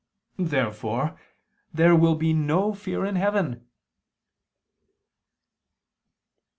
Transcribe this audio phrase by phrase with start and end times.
[0.39, 1.15] Therefore
[1.71, 3.67] there will be no fear in heaven.